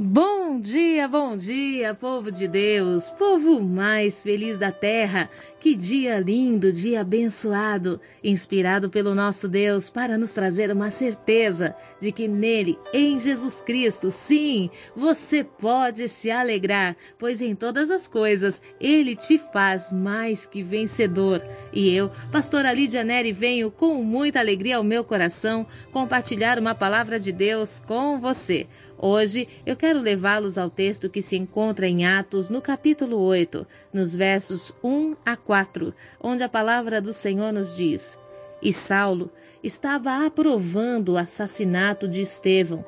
Bom 0.00 0.60
dia, 0.60 1.08
bom 1.08 1.34
dia, 1.34 1.92
povo 1.92 2.30
de 2.30 2.46
Deus, 2.46 3.10
povo 3.10 3.60
mais 3.60 4.22
feliz 4.22 4.56
da 4.56 4.70
terra. 4.70 5.28
Que 5.58 5.74
dia 5.74 6.20
lindo, 6.20 6.72
dia 6.72 7.00
abençoado, 7.00 8.00
inspirado 8.22 8.88
pelo 8.88 9.12
nosso 9.12 9.48
Deus 9.48 9.90
para 9.90 10.16
nos 10.16 10.32
trazer 10.32 10.70
uma 10.70 10.92
certeza 10.92 11.74
de 12.00 12.12
que 12.12 12.28
nele, 12.28 12.78
em 12.94 13.18
Jesus 13.18 13.60
Cristo, 13.60 14.08
sim, 14.08 14.70
você 14.94 15.42
pode 15.42 16.08
se 16.08 16.30
alegrar, 16.30 16.96
pois 17.18 17.40
em 17.40 17.56
todas 17.56 17.90
as 17.90 18.06
coisas 18.06 18.62
ele 18.80 19.16
te 19.16 19.36
faz 19.36 19.90
mais 19.90 20.46
que 20.46 20.62
vencedor. 20.62 21.44
E 21.72 21.92
eu, 21.92 22.08
pastora 22.30 22.72
Lídia 22.72 23.02
Neri, 23.02 23.32
venho 23.32 23.68
com 23.68 24.00
muita 24.04 24.38
alegria 24.38 24.76
ao 24.76 24.84
meu 24.84 25.02
coração 25.02 25.66
compartilhar 25.90 26.56
uma 26.56 26.72
palavra 26.72 27.18
de 27.18 27.32
Deus 27.32 27.82
com 27.84 28.20
você. 28.20 28.68
Hoje 29.00 29.46
eu 29.64 29.76
quero 29.76 30.00
levá-los 30.00 30.58
ao 30.58 30.68
texto 30.68 31.08
que 31.08 31.22
se 31.22 31.36
encontra 31.36 31.86
em 31.86 32.04
Atos, 32.04 32.50
no 32.50 32.60
capítulo 32.60 33.16
8, 33.16 33.64
nos 33.92 34.12
versos 34.12 34.74
1 34.82 35.14
a 35.24 35.36
4, 35.36 35.94
onde 36.20 36.42
a 36.42 36.48
palavra 36.48 37.00
do 37.00 37.12
Senhor 37.12 37.52
nos 37.52 37.76
diz: 37.76 38.18
E 38.60 38.72
Saulo 38.72 39.30
estava 39.62 40.26
aprovando 40.26 41.10
o 41.10 41.16
assassinato 41.16 42.08
de 42.08 42.20
Estevão. 42.20 42.84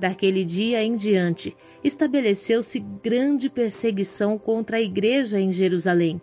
Daquele 0.00 0.44
dia 0.44 0.82
em 0.82 0.96
diante, 0.96 1.56
estabeleceu-se 1.84 2.80
grande 3.00 3.48
perseguição 3.48 4.36
contra 4.36 4.78
a 4.78 4.82
igreja 4.82 5.38
em 5.38 5.52
Jerusalém. 5.52 6.20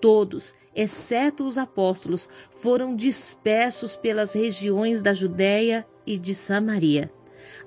Todos, 0.00 0.56
exceto 0.74 1.44
os 1.44 1.56
apóstolos, 1.56 2.28
foram 2.56 2.96
dispersos 2.96 3.94
pelas 3.94 4.32
regiões 4.32 5.00
da 5.00 5.14
Judéia 5.14 5.86
e 6.04 6.18
de 6.18 6.34
Samaria. 6.34 7.12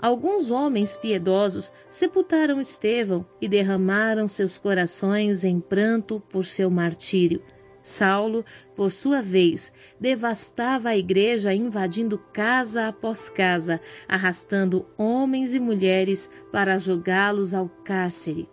Alguns 0.01 0.51
homens 0.51 0.97
piedosos 0.97 1.71
sepultaram 1.89 2.59
Estevão 2.59 3.25
e 3.41 3.47
derramaram 3.47 4.27
seus 4.27 4.57
corações 4.57 5.43
em 5.43 5.59
pranto 5.59 6.19
por 6.19 6.45
seu 6.45 6.69
martírio. 6.69 7.41
Saulo, 7.85 8.43
por 8.75 8.91
sua 8.91 9.21
vez, 9.21 9.71
devastava 9.99 10.89
a 10.89 10.97
igreja, 10.97 11.53
invadindo 11.53 12.17
casa 12.17 12.87
após 12.87 13.29
casa, 13.29 13.79
arrastando 14.07 14.87
homens 14.97 15.53
e 15.53 15.59
mulheres 15.59 16.29
para 16.51 16.79
jogá-los 16.79 17.53
ao 17.53 17.69
cárcere. 17.69 18.49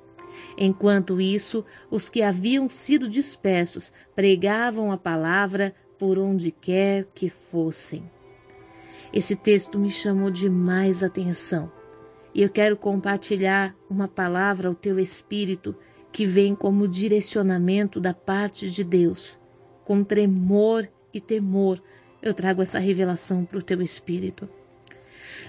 Enquanto 0.56 1.18
isso, 1.18 1.64
os 1.90 2.10
que 2.10 2.22
haviam 2.22 2.68
sido 2.68 3.08
dispersos 3.08 3.92
pregavam 4.14 4.92
a 4.92 4.98
palavra 4.98 5.74
por 5.98 6.18
onde 6.18 6.50
quer 6.50 7.06
que 7.14 7.30
fossem. 7.30 8.02
Esse 9.12 9.36
texto 9.36 9.78
me 9.78 9.90
chamou 9.90 10.30
demais 10.30 11.02
atenção 11.02 11.70
e 12.34 12.42
eu 12.42 12.48
quero 12.48 12.76
compartilhar 12.76 13.76
uma 13.88 14.08
palavra 14.08 14.68
ao 14.68 14.74
teu 14.74 14.98
espírito 14.98 15.76
que 16.10 16.24
vem 16.24 16.54
como 16.54 16.88
direcionamento 16.88 18.00
da 18.00 18.14
parte 18.14 18.70
de 18.70 18.82
Deus. 18.82 19.40
Com 19.84 20.02
tremor 20.02 20.88
e 21.12 21.20
temor, 21.20 21.82
eu 22.22 22.32
trago 22.32 22.62
essa 22.62 22.78
revelação 22.78 23.44
para 23.44 23.58
o 23.58 23.62
teu 23.62 23.82
espírito. 23.82 24.48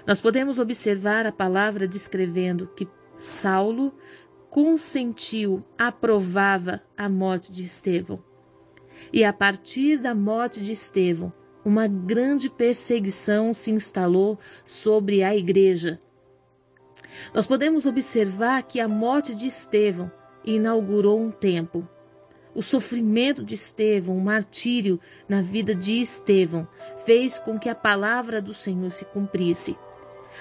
Nós 0.06 0.20
podemos 0.20 0.60
observar 0.60 1.26
a 1.26 1.32
palavra 1.32 1.88
descrevendo 1.88 2.68
que 2.68 2.88
Saulo 3.16 3.94
consentiu, 4.50 5.64
aprovava 5.78 6.82
a 6.98 7.08
morte 7.08 7.52
de 7.52 7.64
Estevão. 7.64 8.22
E 9.12 9.24
a 9.24 9.32
partir 9.32 9.98
da 9.98 10.14
morte 10.14 10.62
de 10.64 10.72
Estevão, 10.72 11.32
uma 11.66 11.88
grande 11.88 12.50
perseguição 12.50 13.54
se 13.54 13.72
instalou 13.72 14.38
sobre 14.66 15.24
a 15.24 15.36
igreja. 15.36 16.00
Nós 17.34 17.48
podemos 17.48 17.86
observar 17.86 18.64
que 18.64 18.80
a 18.80 18.88
morte 18.88 19.36
de 19.36 19.48
Estevão 19.48 20.12
inaugurou 20.44 21.20
um 21.20 21.32
tempo. 21.32 21.88
O 22.56 22.62
sofrimento 22.62 23.44
de 23.44 23.56
Estevão, 23.56 24.18
o 24.18 24.22
martírio 24.22 25.00
na 25.28 25.42
vida 25.42 25.74
de 25.74 26.00
Estevão, 26.02 26.68
fez 27.06 27.40
com 27.40 27.58
que 27.58 27.70
a 27.70 27.76
palavra 27.76 28.42
do 28.42 28.54
Senhor 28.54 28.92
se 28.92 29.06
cumprisse. 29.06 29.76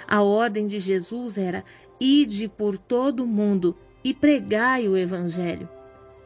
A 0.07 0.23
ordem 0.23 0.67
de 0.67 0.79
Jesus 0.79 1.39
era: 1.39 1.65
ide 1.99 2.49
por 2.49 2.77
todo 2.77 3.25
o 3.25 3.27
mundo 3.27 3.77
e 4.05 4.13
pregai 4.13 4.89
o 4.89 4.97
evangelho. 4.97 5.69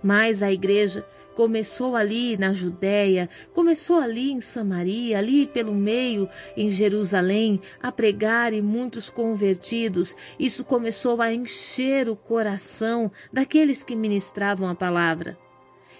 Mas 0.06 0.41
a 0.41 0.53
igreja 0.53 1.05
começou 1.34 1.97
ali 1.97 2.37
na 2.37 2.53
Judéia, 2.53 3.28
começou 3.53 3.99
ali 3.99 4.31
em 4.31 4.41
Samaria, 4.41 5.19
ali 5.19 5.49
pelo 5.49 5.75
meio 5.75 6.28
em 6.56 6.71
Jerusalém, 6.71 7.61
a 7.83 7.91
pregar 7.91 8.53
e 8.53 8.62
muitos 8.62 9.11
convertidos. 9.11 10.15
Isso 10.39 10.65
começou 10.65 11.21
a 11.21 11.34
encher 11.34 12.09
o 12.09 12.15
coração 12.15 13.11
daqueles 13.33 13.83
que 13.83 13.97
ministravam 13.97 14.69
a 14.69 14.77
palavra. 14.77 15.37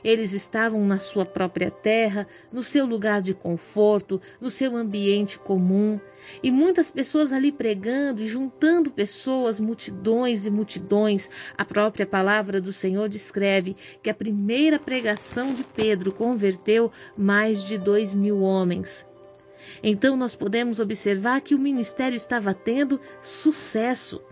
Eles 0.07 0.33
estavam 0.33 0.87
na 0.87 1.01
sua 1.01 1.25
própria 1.27 1.69
terra, 1.69 2.29
no 2.53 2.63
seu 2.63 2.87
lugar 2.87 3.21
de 3.21 3.35
conforto, 3.35 4.21
no 4.41 4.49
seu 4.49 4.77
ambiente 4.77 5.37
comum, 5.37 5.99
e 6.41 6.49
muitas 6.49 6.93
pessoas 6.93 7.33
ali 7.33 7.51
pregando 7.51 8.23
e 8.23 8.27
juntando 8.29 8.93
pessoas, 8.93 9.59
multidões 9.59 10.47
e 10.47 10.51
multidões. 10.51 11.29
A 11.59 11.65
própria 11.65 12.07
palavra 12.07 12.61
do 12.61 12.73
Senhor 12.73 13.09
descreve 13.09 13.75
que 14.01 14.09
a 14.09 14.15
primeira 14.15 14.79
pregação 14.79 15.53
de 15.53 15.65
Pedro 15.65 16.13
converteu 16.13 16.93
mais 17.19 17.65
de 17.65 17.77
dois 17.77 18.15
mil 18.15 18.43
homens. 18.43 19.05
Então 19.83 20.17
nós 20.17 20.37
podemos 20.37 20.79
observar 20.79 21.41
que 21.41 21.53
o 21.53 21.59
ministério 21.59 22.15
estava 22.15 22.55
tendo 22.55 23.01
sucesso. 23.21 24.23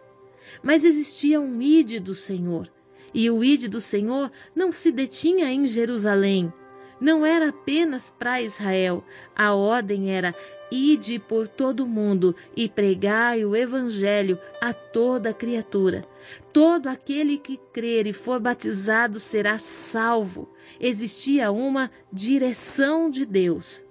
Mas 0.62 0.84
existia 0.84 1.40
um 1.40 1.60
ide 1.60 1.98
do 1.98 2.14
Senhor. 2.14 2.70
E 3.14 3.30
o 3.30 3.44
ide 3.44 3.68
do 3.68 3.80
Senhor 3.80 4.30
não 4.54 4.72
se 4.72 4.90
detinha 4.90 5.50
em 5.52 5.66
Jerusalém. 5.66 6.52
Não 7.00 7.24
era 7.24 7.50
apenas 7.50 8.14
para 8.18 8.42
Israel. 8.42 9.04
A 9.36 9.54
ordem 9.54 10.10
era: 10.10 10.34
ide 10.70 11.18
por 11.18 11.46
todo 11.46 11.84
o 11.84 11.88
mundo 11.88 12.34
e 12.56 12.68
pregai 12.68 13.44
o 13.44 13.54
evangelho 13.54 14.38
a 14.60 14.72
toda 14.72 15.32
criatura. 15.32 16.04
Todo 16.52 16.88
aquele 16.88 17.38
que 17.38 17.58
crer 17.72 18.06
e 18.06 18.12
for 18.12 18.40
batizado 18.40 19.20
será 19.20 19.58
salvo. 19.58 20.48
Existia 20.80 21.52
uma 21.52 21.90
direção 22.12 23.08
de 23.08 23.24
Deus. 23.24 23.84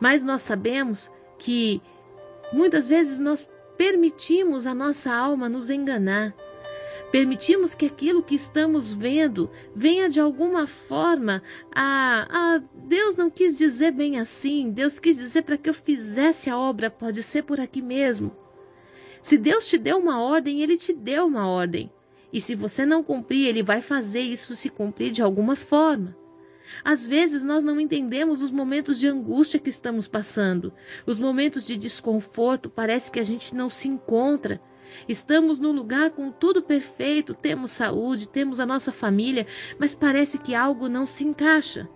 Mas 0.00 0.22
nós 0.22 0.42
sabemos 0.42 1.10
que 1.38 1.82
muitas 2.52 2.88
vezes 2.88 3.18
nós 3.18 3.48
permitimos 3.76 4.66
a 4.66 4.74
nossa 4.74 5.12
alma 5.12 5.48
nos 5.48 5.68
enganar. 5.68 6.34
Permitimos 7.10 7.74
que 7.74 7.86
aquilo 7.86 8.22
que 8.22 8.34
estamos 8.34 8.92
vendo 8.92 9.50
venha 9.74 10.08
de 10.08 10.20
alguma 10.20 10.66
forma 10.66 11.42
a, 11.74 12.26
a 12.30 12.62
Deus 12.86 13.16
não 13.16 13.28
quis 13.28 13.56
dizer 13.58 13.92
bem 13.92 14.18
assim, 14.18 14.70
Deus 14.70 14.98
quis 14.98 15.16
dizer 15.16 15.42
para 15.42 15.58
que 15.58 15.68
eu 15.68 15.74
fizesse 15.74 16.48
a 16.48 16.56
obra, 16.58 16.90
pode 16.90 17.22
ser 17.22 17.42
por 17.42 17.58
aqui 17.58 17.82
mesmo. 17.82 18.36
Se 19.22 19.36
Deus 19.36 19.66
te 19.66 19.76
deu 19.76 19.98
uma 19.98 20.22
ordem, 20.22 20.62
ele 20.62 20.76
te 20.76 20.92
deu 20.92 21.26
uma 21.26 21.46
ordem. 21.46 21.90
E 22.32 22.40
se 22.40 22.54
você 22.54 22.86
não 22.86 23.02
cumprir, 23.02 23.46
ele 23.46 23.62
vai 23.62 23.82
fazer 23.82 24.20
isso 24.20 24.54
se 24.54 24.70
cumprir 24.70 25.10
de 25.10 25.22
alguma 25.22 25.56
forma. 25.56 26.16
Às 26.84 27.06
vezes 27.06 27.42
nós 27.42 27.64
não 27.64 27.80
entendemos 27.80 28.42
os 28.42 28.52
momentos 28.52 28.98
de 28.98 29.08
angústia 29.08 29.58
que 29.58 29.68
estamos 29.68 30.06
passando, 30.06 30.72
os 31.04 31.18
momentos 31.18 31.66
de 31.66 31.76
desconforto, 31.76 32.70
parece 32.70 33.10
que 33.10 33.18
a 33.18 33.24
gente 33.24 33.54
não 33.54 33.68
se 33.68 33.88
encontra. 33.88 34.60
Estamos 35.08 35.58
no 35.58 35.72
lugar 35.72 36.10
com 36.10 36.30
tudo 36.30 36.62
perfeito, 36.62 37.34
temos 37.34 37.72
saúde, 37.72 38.28
temos 38.28 38.60
a 38.60 38.66
nossa 38.66 38.92
família, 38.92 39.46
mas 39.78 39.94
parece 39.94 40.38
que 40.38 40.54
algo 40.54 40.88
não 40.88 41.06
se 41.06 41.24
encaixa. 41.24 41.88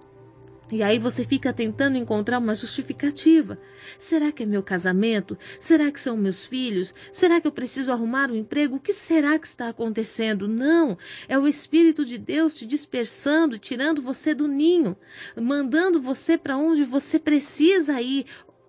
E 0.72 0.82
aí 0.82 0.98
você 0.98 1.24
fica 1.24 1.52
tentando 1.52 1.98
encontrar 1.98 2.38
uma 2.38 2.54
justificativa. 2.54 3.58
Será 3.98 4.32
que 4.32 4.42
é 4.42 4.46
meu 4.46 4.62
casamento? 4.62 5.36
Será 5.60 5.92
que 5.92 6.00
são 6.00 6.16
meus 6.16 6.44
filhos? 6.44 6.94
Será 7.12 7.40
que 7.40 7.46
eu 7.46 7.52
preciso 7.52 7.92
arrumar 7.92 8.30
um 8.30 8.34
emprego? 8.34 8.76
O 8.76 8.80
que 8.80 8.92
será 8.92 9.38
que 9.38 9.46
está 9.46 9.68
acontecendo? 9.68 10.48
Não, 10.48 10.96
é 11.28 11.38
o 11.38 11.46
Espírito 11.46 12.04
de 12.04 12.16
Deus 12.16 12.54
te 12.54 12.66
dispersando, 12.66 13.58
tirando 13.58 14.00
você 14.00 14.34
do 14.34 14.48
ninho, 14.48 14.96
mandando 15.40 16.00
você 16.00 16.38
para 16.38 16.56
onde 16.56 16.82
você 16.82 17.18
precisa 17.18 18.00
ir, 18.00 18.24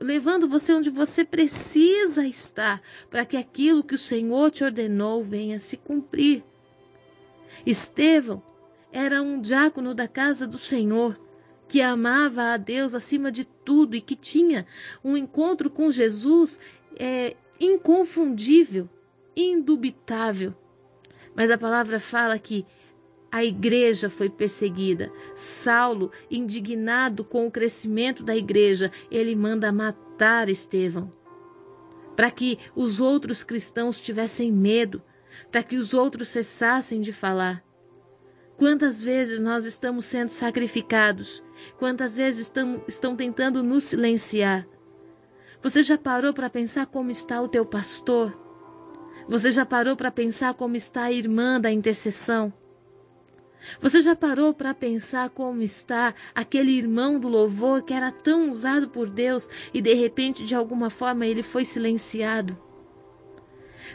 levando 0.06 0.48
você 0.48 0.74
onde 0.74 0.90
você 0.90 1.26
precisa 1.26 2.26
estar, 2.28 2.82
para 3.10 3.26
que 3.26 3.36
aquilo 3.36 3.84
que 3.84 3.96
o 3.96 3.98
Senhor 3.98 4.52
te 4.52 4.64
ordenou 4.64 5.24
venha 5.24 5.58
se 5.60 5.76
cumprir. 5.76 6.44
Estevão 7.66 8.42
era 8.92 9.22
um 9.22 9.42
diácono 9.42 9.94
da 9.94 10.08
casa 10.08 10.46
do 10.46 10.58
Senhor, 10.58 11.20
que 11.68 11.82
amava 11.82 12.54
a 12.54 12.58
Deus 12.58 12.94
acima 12.94 13.32
de 13.32 13.44
tudo 13.44 13.96
e 13.96 14.02
que 14.02 14.16
tinha 14.16 14.68
um 15.04 15.18
encontro 15.18 15.70
com 15.70 15.92
Jesus 15.92 16.60
é, 16.98 17.36
inconfundível, 17.60 18.88
indubitável. 19.36 20.54
Mas 21.36 21.50
a 21.50 21.58
palavra 21.58 22.00
fala 22.00 22.38
que 22.38 22.66
a 23.32 23.44
igreja 23.44 24.10
foi 24.10 24.30
perseguida. 24.30 25.12
Saulo, 25.36 26.12
indignado 26.30 27.24
com 27.24 27.46
o 27.46 27.52
crescimento 27.52 28.24
da 28.24 28.36
igreja, 28.36 28.92
ele 29.12 29.36
manda 29.36 29.72
matar 29.72 30.50
Estevão. 30.50 31.12
Para 32.16 32.32
que 32.32 32.58
os 32.76 33.00
outros 33.02 33.44
cristãos 33.44 34.00
tivessem 34.00 34.52
medo, 34.52 35.02
para 35.52 35.64
que 35.64 35.76
os 35.76 35.94
outros 35.94 36.30
cessassem 36.30 37.02
de 37.02 37.12
falar. 37.12 37.64
Quantas 38.58 39.02
vezes 39.02 39.42
nós 39.42 39.66
estamos 39.66 40.06
sendo 40.06 40.30
sacrificados? 40.30 41.44
Quantas 41.78 42.16
vezes 42.16 42.46
estão, 42.46 42.82
estão 42.88 43.16
tentando 43.16 43.62
nos 43.62 43.84
silenciar? 43.84 44.66
Você 45.62 45.84
já 45.84 45.98
parou 45.98 46.34
para 46.34 46.50
pensar 46.50 46.86
como 46.86 47.12
está 47.12 47.42
o 47.42 47.50
teu 47.50 47.66
pastor? 47.66 48.34
Você 49.28 49.52
já 49.52 49.66
parou 49.66 49.96
para 49.96 50.12
pensar 50.12 50.54
como 50.54 50.76
está 50.76 51.04
a 51.06 51.12
irmã 51.12 51.60
da 51.60 51.72
intercessão? 51.72 52.54
Você 53.82 54.02
já 54.02 54.16
parou 54.16 54.54
para 54.54 54.74
pensar 54.74 55.30
como 55.30 55.62
está 55.62 56.14
aquele 56.34 56.72
irmão 56.72 57.20
do 57.20 57.28
louvor 57.28 57.82
que 57.82 57.94
era 57.94 58.12
tão 58.12 58.50
usado 58.50 58.90
por 58.90 59.10
Deus 59.10 59.50
e 59.74 59.82
de 59.82 59.94
repente, 59.94 60.46
de 60.46 60.56
alguma 60.56 60.90
forma, 60.90 61.26
ele 61.26 61.44
foi 61.44 61.66
silenciado? 61.66 62.58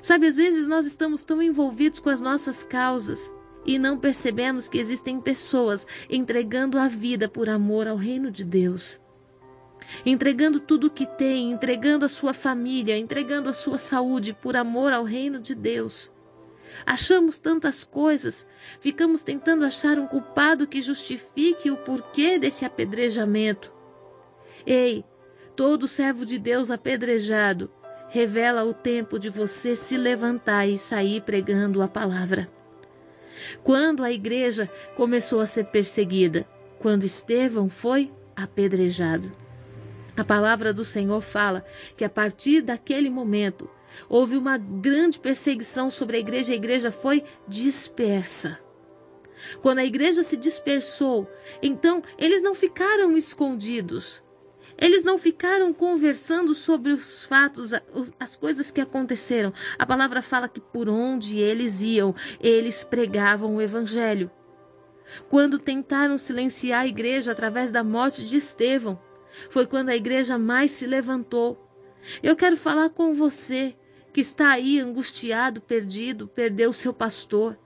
Sabe, 0.03 0.27
às 0.27 0.37
vezes 0.37 0.67
nós 0.67 0.87
estamos 0.87 1.25
tão 1.25 1.43
envolvidos 1.43 2.01
com 2.01 2.09
as 2.09 2.21
nossas 2.21 2.65
causas 2.65 3.33
e 3.67 3.79
não 3.79 3.99
percebemos 3.99 4.69
que 4.69 4.79
existem 4.79 5.21
pessoas 5.21 5.87
entregando 6.09 6.79
a 6.79 6.89
vida 6.89 7.29
por 7.29 7.49
amor 7.49 7.87
ao 7.87 7.97
reino 7.97 8.31
de 8.31 8.45
Deus. 8.45 9.01
Entregando 10.07 10.61
tudo 10.61 10.87
o 10.87 10.91
que 10.91 11.05
tem, 11.05 11.53
entregando 11.53 12.05
a 12.05 12.09
sua 12.09 12.33
família, 12.33 12.97
entregando 12.97 13.49
a 13.49 13.53
sua 13.53 13.77
saúde 13.77 14.33
por 14.33 14.57
amor 14.57 14.93
ao 14.93 15.05
reino 15.05 15.39
de 15.39 15.55
Deus. 15.55 16.13
Achamos 16.87 17.39
tantas 17.39 17.85
coisas, 17.85 18.47
ficamos 18.81 19.23
tentando 19.23 19.65
achar 19.65 19.99
um 19.99 20.07
culpado 20.07 20.67
que 20.67 20.81
justifique 20.81 21.71
o 21.71 21.77
porquê 21.77 22.39
desse 22.39 22.65
apedrejamento. 22.65 23.73
Ei, 24.67 25.05
todo 25.55 25.89
servo 25.89 26.25
de 26.25 26.39
Deus 26.39 26.71
apedrejado 26.71 27.71
revela 28.09 28.65
o 28.65 28.75
tempo 28.75 29.19
de 29.19 29.31
você 29.31 29.77
se 29.77 29.97
levantar 29.97 30.67
e 30.67 30.77
sair 30.77 31.23
pregando 31.23 31.81
a 31.81 31.89
palavra. 31.89 32.51
Quando 33.63 34.03
a 34.03 34.11
igreja 34.11 34.71
começou 34.97 35.41
a 35.41 35.47
ser 35.47 35.67
perseguida, 35.67 36.47
quando 36.79 37.05
Estevão 37.05 37.69
foi 37.69 38.13
apedrejado. 38.35 39.31
A 40.17 40.25
palavra 40.25 40.73
do 40.73 40.85
Senhor 40.85 41.21
fala 41.21 41.65
que 41.97 42.05
a 42.05 42.11
partir 42.11 42.63
daquele 42.63 43.09
momento 43.09 43.71
houve 44.09 44.37
uma 44.37 44.59
grande 44.59 45.21
perseguição 45.21 45.91
sobre 45.91 46.17
a 46.17 46.21
igreja, 46.21 46.53
a 46.53 46.57
igreja 46.57 46.93
foi 46.93 47.25
dispersa. 47.47 48.59
Quando 49.63 49.79
a 49.79 49.85
igreja 49.85 50.23
se 50.23 50.37
dispersou, 50.37 51.29
então 51.63 52.03
eles 52.19 52.43
não 52.43 52.55
ficaram 52.55 53.17
escondidos. 53.17 54.23
Eles 54.79 55.05
não 55.05 55.19
ficaram 55.19 55.75
conversando 55.75 56.55
sobre 56.55 56.93
os 56.93 57.25
fatos, 57.25 57.73
as 58.19 58.35
coisas 58.37 58.71
que 58.71 58.81
aconteceram. 58.81 59.53
A 59.79 59.85
palavra 59.85 60.23
fala 60.23 60.49
que 60.49 60.61
por 60.61 60.89
onde 60.89 61.39
eles 61.39 61.83
iam, 61.83 62.15
eles 62.41 62.83
pregavam 62.83 63.57
o 63.57 63.61
evangelho. 63.61 64.31
Quando 65.29 65.59
tentaram 65.59 66.17
silenciar 66.17 66.83
a 66.83 66.87
igreja 66.87 67.33
através 67.33 67.71
da 67.71 67.85
morte 67.85 68.25
de 68.25 68.37
Estevão, 68.39 68.99
foi 69.51 69.67
quando 69.67 69.91
a 69.91 69.97
igreja 69.97 70.39
mais 70.39 70.71
se 70.71 70.87
levantou. 70.87 71.61
Eu 72.23 72.35
quero 72.35 72.57
falar 72.57 72.89
com 72.91 73.13
você 73.13 73.77
que 74.13 74.21
está 74.21 74.51
aí 74.51 74.79
angustiado, 74.81 75.61
perdido, 75.61 76.27
perdeu 76.27 76.71
o 76.71 76.75
seu 76.75 76.93
pastor, 76.93 77.59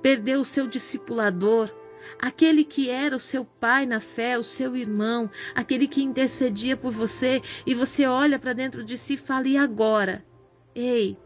perdeu 0.00 0.40
o 0.40 0.44
seu 0.44 0.66
discipulador, 0.66 1.70
aquele 2.18 2.64
que 2.64 2.88
era 2.88 3.16
o 3.16 3.20
seu 3.20 3.44
pai 3.44 3.86
na 3.86 4.00
fé, 4.00 4.38
o 4.38 4.44
seu 4.44 4.76
irmão, 4.76 5.30
aquele 5.54 5.86
que 5.86 6.02
intercedia 6.02 6.76
por 6.76 6.92
você, 6.92 7.42
e 7.66 7.74
você 7.74 8.06
olha 8.06 8.38
para 8.38 8.52
dentro 8.52 8.82
de 8.82 8.96
si 8.96 9.14
e 9.14 9.18
fala: 9.18 9.48
e 9.48 9.56
agora? 9.56 10.24
Ei, 10.74 11.16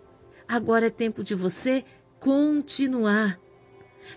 agora 0.46 0.87
é 0.87 0.90
tempo 0.90 1.22
de 1.22 1.34
você 1.34 1.84
continuar. 2.19 3.40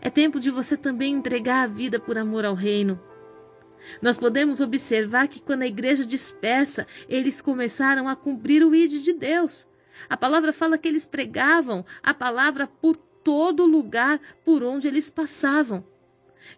É 0.01 0.09
tempo 0.09 0.39
de 0.39 0.49
você 0.49 0.77
também 0.77 1.13
entregar 1.13 1.63
a 1.63 1.67
vida 1.67 1.99
por 1.99 2.17
amor 2.17 2.45
ao 2.45 2.55
reino. 2.55 2.99
Nós 4.01 4.17
podemos 4.17 4.61
observar 4.61 5.27
que 5.27 5.41
quando 5.41 5.63
a 5.63 5.67
igreja 5.67 6.05
dispersa, 6.05 6.85
eles 7.09 7.41
começaram 7.41 8.07
a 8.07 8.15
cumprir 8.15 8.63
o 8.63 8.73
ide 8.75 9.01
de 9.01 9.13
Deus. 9.13 9.67
A 10.09 10.18
palavra 10.18 10.53
fala 10.53 10.77
que 10.77 10.88
eles 10.88 11.06
pregavam 11.06 11.86
a 12.03 12.13
palavra 12.13 12.68
por 12.68 12.95
todo 12.95 13.65
lugar 13.65 14.19
por 14.44 14.63
onde 14.63 14.88
eles 14.88 15.09
passavam. 15.09 15.83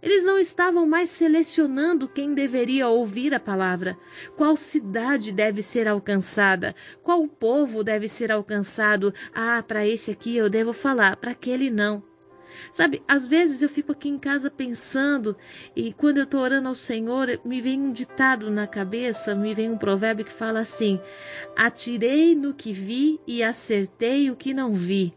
Eles 0.02 0.24
não 0.24 0.40
estavam 0.40 0.88
mais 0.88 1.10
selecionando 1.10 2.08
quem 2.08 2.34
deveria 2.34 2.88
ouvir 2.88 3.34
a 3.34 3.40
palavra, 3.40 3.98
qual 4.36 4.56
cidade 4.56 5.32
deve 5.32 5.62
ser 5.62 5.88
alcançada, 5.88 6.74
qual 7.02 7.28
povo 7.28 7.84
deve 7.84 8.08
ser 8.08 8.32
alcançado. 8.32 9.14
Ah, 9.34 9.64
para 9.66 9.86
esse 9.86 10.10
aqui 10.12 10.36
eu 10.36 10.50
devo 10.50 10.74
falar, 10.74 11.18
para 11.18 11.32
aquele 11.32 11.70
não. 11.70 12.04
Sabe, 12.72 13.02
às 13.08 13.28
vezes 13.28 13.62
eu 13.62 13.70
fico 13.70 13.92
aqui 13.92 14.10
em 14.10 14.18
casa 14.18 14.50
pensando 14.50 15.36
e 15.76 15.94
quando 15.94 16.18
eu 16.18 16.24
estou 16.24 16.42
orando 16.42 16.68
ao 16.68 16.76
Senhor, 16.76 17.40
me 17.44 17.62
vem 17.62 17.80
um 17.80 17.92
ditado 17.92 18.50
na 18.50 18.68
cabeça, 18.68 19.36
me 19.36 19.54
vem 19.54 19.70
um 19.70 19.78
provérbio 19.78 20.26
que 20.26 20.34
fala 20.34 20.60
assim: 20.60 21.00
Atirei 21.56 22.36
no 22.36 22.54
que 22.54 22.72
vi 22.74 23.20
e 23.28 23.44
acertei 23.44 24.30
o 24.30 24.36
que 24.36 24.54
não 24.54 24.74
vi. 24.74 25.14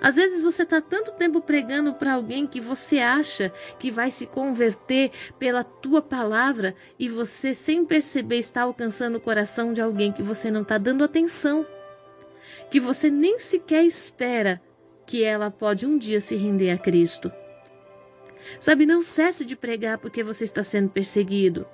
Às 0.00 0.16
vezes 0.16 0.42
você 0.42 0.62
está 0.62 0.80
tanto 0.80 1.12
tempo 1.12 1.40
pregando 1.40 1.94
para 1.94 2.12
alguém 2.12 2.46
que 2.46 2.60
você 2.60 2.98
acha 2.98 3.52
que 3.78 3.90
vai 3.90 4.10
se 4.10 4.26
converter 4.26 5.10
pela 5.38 5.64
tua 5.64 6.02
palavra 6.02 6.74
e 6.98 7.08
você, 7.08 7.54
sem 7.54 7.84
perceber, 7.84 8.36
está 8.36 8.62
alcançando 8.62 9.16
o 9.16 9.20
coração 9.20 9.72
de 9.72 9.80
alguém 9.80 10.12
que 10.12 10.22
você 10.22 10.50
não 10.50 10.62
está 10.62 10.78
dando 10.78 11.02
atenção, 11.02 11.66
que 12.70 12.78
você 12.78 13.10
nem 13.10 13.38
sequer 13.38 13.84
espera 13.84 14.60
que 15.10 15.24
ela 15.24 15.50
pode 15.50 15.84
um 15.84 15.98
dia 15.98 16.20
se 16.20 16.36
render 16.36 16.70
a 16.70 16.78
Cristo. 16.78 17.32
Sabe, 18.60 18.86
não 18.86 19.02
cesse 19.02 19.44
de 19.44 19.56
pregar 19.56 19.98
porque 19.98 20.22
você 20.22 20.44
está 20.44 20.62
sendo 20.62 20.88
perseguido. 20.88 21.66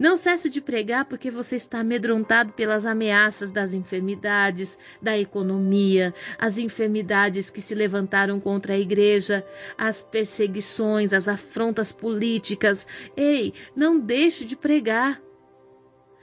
Não 0.00 0.16
cesse 0.16 0.48
de 0.48 0.62
pregar 0.62 1.04
porque 1.04 1.30
você 1.30 1.56
está 1.56 1.80
amedrontado 1.80 2.54
pelas 2.54 2.86
ameaças 2.86 3.50
das 3.50 3.74
enfermidades, 3.74 4.78
da 5.02 5.18
economia, 5.18 6.14
as 6.38 6.56
enfermidades 6.56 7.50
que 7.50 7.60
se 7.60 7.74
levantaram 7.74 8.40
contra 8.40 8.72
a 8.72 8.78
igreja, 8.78 9.44
as 9.76 10.02
perseguições, 10.02 11.12
as 11.12 11.28
afrontas 11.28 11.92
políticas. 11.92 12.88
Ei, 13.14 13.52
não 13.76 14.00
deixe 14.00 14.46
de 14.46 14.56
pregar. 14.56 15.20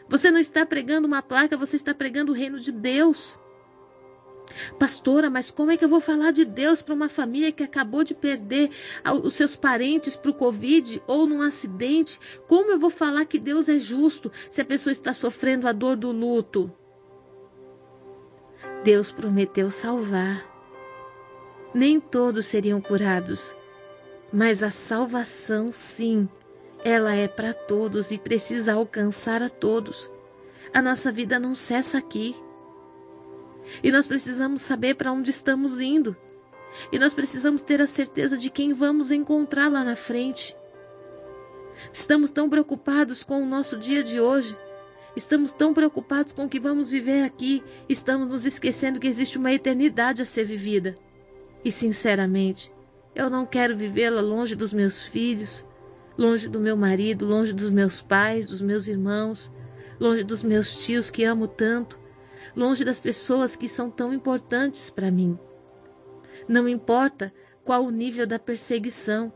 Você 0.10 0.32
não 0.32 0.40
está 0.40 0.66
pregando 0.66 1.06
uma 1.06 1.22
placa, 1.22 1.56
você 1.56 1.76
está 1.76 1.94
pregando 1.94 2.32
o 2.32 2.36
reino 2.36 2.60
de 2.60 2.72
Deus. 2.72 3.40
Pastora, 4.80 5.30
mas 5.30 5.52
como 5.52 5.72
é 5.72 5.78
que 5.78 5.86
eu 5.86 5.90
vou 5.90 6.02
falar 6.02 6.32
de 6.32 6.46
Deus 6.46 6.82
para 6.82 6.94
uma 6.94 7.10
família 7.10 7.52
que 7.52 7.64
acabou 7.64 8.04
de 8.04 8.14
perder 8.14 8.70
os 9.24 9.34
seus 9.34 9.56
parentes 9.56 10.16
para 10.16 10.32
o 10.32 10.34
Covid 10.34 11.02
ou 11.08 11.26
num 11.26 11.42
acidente? 11.42 12.20
Como 12.48 12.72
eu 12.72 12.80
vou 12.80 12.90
falar 12.90 13.26
que 13.26 13.40
Deus 13.40 13.70
é 13.70 13.80
justo 13.80 14.32
se 14.50 14.62
a 14.62 14.66
pessoa 14.66 14.92
está 14.92 15.14
sofrendo 15.14 15.68
a 15.68 15.72
dor 15.72 15.96
do 15.96 16.12
luto? 16.12 16.72
Deus 18.84 19.12
prometeu 19.12 19.70
salvar. 19.70 20.50
Nem 21.74 22.00
todos 22.00 22.48
seriam 22.48 22.82
curados, 22.82 23.56
mas 24.34 24.62
a 24.62 24.70
salvação, 24.70 25.72
sim, 25.72 26.28
ela 26.84 27.14
é 27.14 27.28
para 27.28 27.54
todos 27.54 28.12
e 28.12 28.18
precisa 28.18 28.74
alcançar 28.74 29.42
a 29.42 29.50
todos. 29.50 30.12
A 30.74 30.82
nossa 30.82 31.12
vida 31.12 31.40
não 31.40 31.54
cessa 31.54 31.98
aqui. 31.98 32.36
E 33.84 33.92
nós 33.92 34.08
precisamos 34.08 34.62
saber 34.62 34.96
para 34.96 35.12
onde 35.12 35.30
estamos 35.30 35.80
indo. 35.80 36.16
E 36.92 37.00
nós 37.00 37.14
precisamos 37.14 37.62
ter 37.62 37.82
a 37.82 37.88
certeza 37.88 38.38
de 38.38 38.50
quem 38.50 38.74
vamos 38.74 39.12
encontrar 39.12 39.70
lá 39.70 39.84
na 39.84 39.96
frente. 39.96 40.56
Estamos 41.92 42.32
tão 42.32 42.50
preocupados 42.50 43.24
com 43.24 43.42
o 43.42 43.46
nosso 43.46 43.78
dia 43.78 44.04
de 44.04 44.20
hoje. 44.20 44.58
Estamos 45.16 45.52
tão 45.52 45.74
preocupados 45.74 46.34
com 46.34 46.46
o 46.46 46.50
que 46.50 46.60
vamos 46.60 46.90
viver 46.90 47.24
aqui. 47.24 47.64
Estamos 47.90 48.30
nos 48.30 48.46
esquecendo 48.46 49.00
que 49.00 49.08
existe 49.08 49.38
uma 49.38 49.52
eternidade 49.52 50.22
a 50.22 50.26
ser 50.26 50.46
vivida. 50.46 50.96
E, 51.64 51.72
sinceramente, 51.72 52.72
eu 53.14 53.30
não 53.30 53.46
quero 53.46 53.76
vivê-la 53.76 54.22
longe 54.22 54.56
dos 54.56 54.74
meus 54.74 55.04
filhos, 55.04 55.66
longe 56.18 56.48
do 56.48 56.60
meu 56.60 56.78
marido, 56.78 57.26
longe 57.26 57.52
dos 57.52 57.70
meus 57.70 58.02
pais, 58.02 58.48
dos 58.48 58.62
meus 58.62 58.88
irmãos, 58.88 59.52
longe 60.00 60.24
dos 60.24 60.44
meus 60.44 60.76
tios 60.76 61.10
que 61.10 61.24
amo 61.24 61.48
tanto 61.48 62.01
longe 62.56 62.84
das 62.84 63.00
pessoas 63.00 63.56
que 63.56 63.68
são 63.68 63.90
tão 63.90 64.14
importantes 64.14 64.90
para 64.90 65.12
mim. 65.12 65.38
Não 66.48 66.68
importa 66.68 67.34
qual 67.64 67.86
o 67.86 67.92
nível 67.92 68.26
da 68.26 68.40
perseguição, 68.40 69.32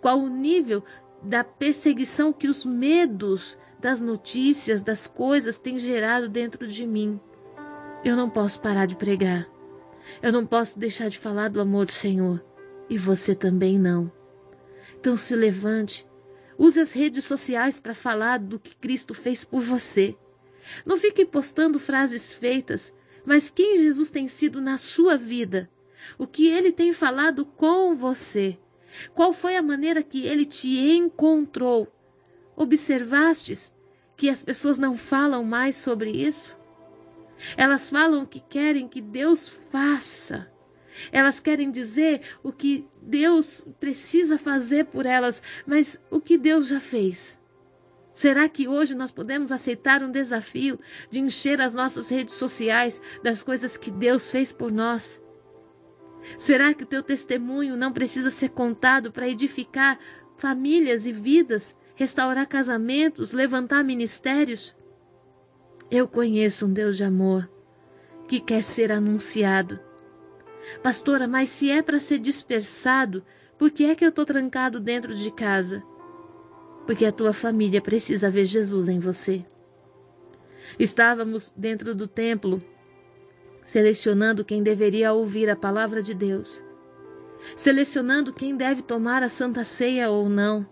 qual 0.00 0.18
o 0.18 0.28
nível 0.28 0.82
da 1.22 1.44
perseguição 1.44 2.32
que 2.32 2.48
os 2.48 2.64
medos 2.64 3.58
das 3.78 4.00
notícias, 4.00 4.82
das 4.82 5.06
coisas 5.06 5.58
têm 5.58 5.78
gerado 5.78 6.28
dentro 6.28 6.66
de 6.66 6.86
mim. 6.86 7.20
Eu 8.04 8.16
não 8.16 8.28
posso 8.28 8.60
parar 8.60 8.86
de 8.86 8.96
pregar. 8.96 9.46
Eu 10.22 10.32
não 10.32 10.46
posso 10.46 10.78
deixar 10.78 11.08
de 11.08 11.18
falar 11.18 11.48
do 11.48 11.60
amor 11.60 11.86
do 11.86 11.92
Senhor. 11.92 12.44
E 12.88 12.98
você 12.98 13.34
também 13.34 13.78
não. 13.78 14.10
Então 14.98 15.16
se 15.16 15.34
levante. 15.34 16.06
Use 16.58 16.78
as 16.80 16.92
redes 16.92 17.24
sociais 17.24 17.80
para 17.80 17.94
falar 17.94 18.38
do 18.38 18.58
que 18.58 18.74
Cristo 18.76 19.14
fez 19.14 19.44
por 19.44 19.62
você. 19.62 20.16
Não 20.84 20.96
fique 20.96 21.24
postando 21.24 21.78
frases 21.78 22.32
feitas, 22.32 22.94
mas 23.24 23.50
quem 23.50 23.78
Jesus 23.78 24.10
tem 24.10 24.28
sido 24.28 24.60
na 24.60 24.78
sua 24.78 25.16
vida. 25.16 25.70
o 26.18 26.26
que 26.26 26.48
ele 26.48 26.72
tem 26.72 26.92
falado 26.92 27.44
com 27.44 27.94
você. 27.94 28.58
Qual 29.14 29.32
foi 29.32 29.56
a 29.56 29.62
maneira 29.62 30.02
que 30.02 30.26
ele 30.26 30.44
te 30.44 30.78
encontrou? 30.78 31.88
Observastes 32.56 33.72
que 34.16 34.28
as 34.28 34.42
pessoas 34.42 34.78
não 34.78 34.96
falam 34.96 35.44
mais 35.44 35.76
sobre 35.76 36.10
isso? 36.10 36.56
Elas 37.56 37.88
falam 37.88 38.22
o 38.22 38.26
que 38.26 38.40
querem 38.40 38.88
que 38.88 39.00
Deus 39.00 39.48
faça. 39.48 40.50
Elas 41.10 41.40
querem 41.40 41.70
dizer 41.70 42.20
o 42.42 42.52
que 42.52 42.86
Deus 43.00 43.66
precisa 43.78 44.36
fazer 44.36 44.86
por 44.86 45.06
elas, 45.06 45.42
mas 45.66 45.98
o 46.10 46.20
que 46.20 46.36
Deus 46.36 46.68
já 46.68 46.80
fez. 46.80 47.38
Será 48.12 48.48
que 48.48 48.66
hoje 48.66 48.94
nós 48.94 49.10
podemos 49.10 49.52
aceitar 49.52 50.02
um 50.02 50.10
desafio 50.10 50.78
de 51.08 51.20
encher 51.20 51.60
as 51.60 51.72
nossas 51.72 52.08
redes 52.08 52.34
sociais 52.34 53.00
das 53.22 53.42
coisas 53.42 53.76
que 53.76 53.90
Deus 53.90 54.30
fez 54.30 54.52
por 54.52 54.72
nós? 54.72 55.22
Será 56.36 56.74
que 56.74 56.82
o 56.82 56.86
teu 56.86 57.02
testemunho 57.02 57.76
não 57.76 57.92
precisa 57.92 58.30
ser 58.30 58.50
contado 58.50 59.10
para 59.10 59.28
edificar 59.28 59.98
famílias 60.36 61.06
e 61.06 61.12
vidas 61.12 61.76
restaurar 62.00 62.48
casamentos, 62.48 63.32
levantar 63.32 63.84
ministérios. 63.84 64.74
Eu 65.90 66.08
conheço 66.08 66.64
um 66.64 66.72
Deus 66.72 66.96
de 66.96 67.04
amor 67.04 67.46
que 68.26 68.40
quer 68.40 68.62
ser 68.62 68.90
anunciado. 68.90 69.78
Pastora, 70.82 71.28
mas 71.28 71.50
se 71.50 71.70
é 71.70 71.82
para 71.82 72.00
ser 72.00 72.18
dispersado, 72.18 73.22
por 73.58 73.70
que 73.70 73.84
é 73.84 73.94
que 73.94 74.02
eu 74.02 74.08
estou 74.08 74.24
trancado 74.24 74.80
dentro 74.80 75.14
de 75.14 75.30
casa? 75.30 75.82
Porque 76.86 77.04
a 77.04 77.12
tua 77.12 77.32
família 77.32 77.80
precisa 77.80 78.30
ver 78.30 78.44
Jesus 78.44 78.88
em 78.88 78.98
você. 78.98 79.44
Estávamos 80.78 81.52
dentro 81.56 81.94
do 81.94 82.06
templo, 82.06 82.62
selecionando 83.62 84.44
quem 84.44 84.62
deveria 84.62 85.12
ouvir 85.12 85.50
a 85.50 85.56
palavra 85.56 86.02
de 86.02 86.14
Deus, 86.14 86.64
selecionando 87.54 88.32
quem 88.32 88.56
deve 88.56 88.82
tomar 88.82 89.22
a 89.22 89.28
santa 89.28 89.64
ceia 89.64 90.10
ou 90.10 90.28
não 90.28 90.66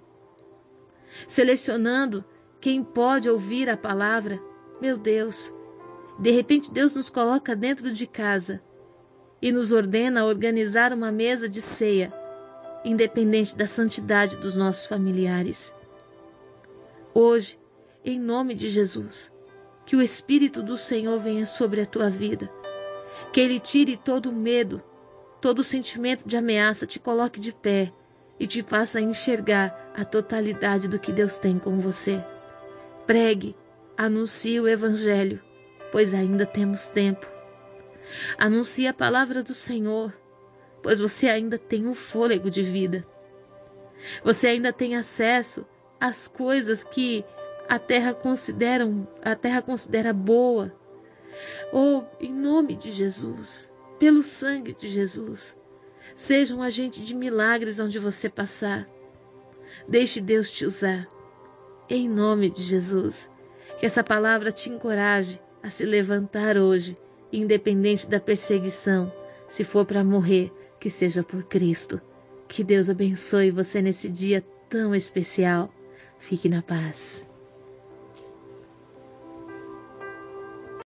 selecionando 1.26 2.24
quem 2.60 2.82
pode 2.82 3.28
ouvir 3.28 3.68
a 3.68 3.76
palavra. 3.76 4.40
Meu 4.80 4.96
Deus, 4.96 5.52
de 6.18 6.30
repente 6.30 6.72
Deus 6.72 6.94
nos 6.94 7.10
coloca 7.10 7.56
dentro 7.56 7.92
de 7.92 8.06
casa 8.06 8.62
e 9.40 9.50
nos 9.50 9.72
ordena 9.72 10.24
organizar 10.24 10.92
uma 10.92 11.10
mesa 11.10 11.48
de 11.48 11.62
ceia, 11.62 12.12
independente 12.84 13.56
da 13.56 13.66
santidade 13.66 14.36
dos 14.36 14.56
nossos 14.56 14.86
familiares. 14.86 15.74
Hoje, 17.20 17.58
em 18.04 18.16
nome 18.16 18.54
de 18.54 18.68
Jesus, 18.68 19.34
que 19.84 19.96
o 19.96 20.00
Espírito 20.00 20.62
do 20.62 20.78
Senhor 20.78 21.18
venha 21.18 21.46
sobre 21.46 21.80
a 21.80 21.84
tua 21.84 22.08
vida, 22.08 22.48
que 23.32 23.40
Ele 23.40 23.58
tire 23.58 23.96
todo 23.96 24.30
o 24.30 24.32
medo, 24.32 24.80
todo 25.40 25.58
o 25.58 25.64
sentimento 25.64 26.28
de 26.28 26.36
ameaça, 26.36 26.86
te 26.86 27.00
coloque 27.00 27.40
de 27.40 27.52
pé 27.52 27.92
e 28.38 28.46
te 28.46 28.62
faça 28.62 29.00
enxergar 29.00 29.92
a 29.96 30.04
totalidade 30.04 30.86
do 30.86 30.96
que 30.96 31.10
Deus 31.10 31.40
tem 31.40 31.58
com 31.58 31.80
você. 31.80 32.24
Pregue, 33.04 33.56
anuncie 33.96 34.60
o 34.60 34.68
Evangelho, 34.68 35.42
pois 35.90 36.14
ainda 36.14 36.46
temos 36.46 36.86
tempo. 36.86 37.28
Anuncie 38.38 38.86
a 38.86 38.94
palavra 38.94 39.42
do 39.42 39.54
Senhor, 39.54 40.12
pois 40.80 41.00
você 41.00 41.28
ainda 41.28 41.58
tem 41.58 41.84
um 41.84 41.94
fôlego 41.94 42.48
de 42.48 42.62
vida. 42.62 43.04
Você 44.22 44.46
ainda 44.46 44.72
tem 44.72 44.94
acesso 44.94 45.66
às 46.00 46.28
coisas 46.28 46.84
que 46.84 47.24
a 47.68 47.78
terra 47.78 48.14
considera, 48.14 48.88
a 49.22 49.34
terra 49.34 49.62
considera 49.62 50.12
boa. 50.12 50.72
Oh, 51.72 52.02
em 52.20 52.32
nome 52.32 52.74
de 52.74 52.90
Jesus, 52.90 53.72
pelo 53.98 54.22
sangue 54.22 54.74
de 54.74 54.88
Jesus, 54.88 55.56
Seja 56.18 56.52
um 56.56 56.64
agente 56.64 57.00
de 57.00 57.14
milagres 57.14 57.78
onde 57.78 57.96
você 57.96 58.28
passar. 58.28 58.88
Deixe 59.86 60.20
Deus 60.20 60.50
te 60.50 60.66
usar. 60.66 61.06
Em 61.88 62.08
nome 62.08 62.50
de 62.50 62.60
Jesus. 62.60 63.30
Que 63.78 63.86
essa 63.86 64.02
palavra 64.02 64.50
te 64.50 64.68
encoraje 64.68 65.40
a 65.62 65.70
se 65.70 65.84
levantar 65.84 66.58
hoje, 66.58 66.96
independente 67.32 68.08
da 68.08 68.18
perseguição. 68.18 69.12
Se 69.48 69.62
for 69.62 69.86
para 69.86 70.02
morrer, 70.02 70.52
que 70.80 70.90
seja 70.90 71.22
por 71.22 71.44
Cristo. 71.44 72.00
Que 72.48 72.64
Deus 72.64 72.90
abençoe 72.90 73.52
você 73.52 73.80
nesse 73.80 74.08
dia 74.08 74.44
tão 74.68 74.92
especial. 74.96 75.72
Fique 76.18 76.48
na 76.48 76.62
paz. 76.62 77.27